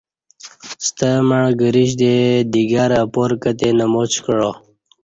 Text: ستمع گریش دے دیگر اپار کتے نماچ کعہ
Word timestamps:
ستمع 0.87 1.41
گریش 1.61 1.91
دے 2.01 2.13
دیگر 2.53 2.89
اپار 3.03 3.31
کتے 3.41 3.69
نماچ 3.79 4.13
کعہ 4.23 4.51